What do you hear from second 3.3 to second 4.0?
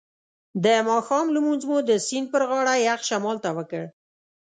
ته وکړ.